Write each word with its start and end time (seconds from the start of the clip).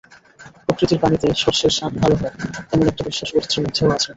প্রকৃতির 0.65 1.01
পানিতে 1.03 1.27
শস্যের 1.35 1.75
স্বাদ 1.77 1.91
ভালো 2.01 2.15
হয়—এমন 2.15 2.85
একটা 2.87 3.03
বিশ্বাস 3.07 3.29
অরিত্রের 3.31 3.63
মধ্যেও 3.65 3.93
আছে। 3.95 4.07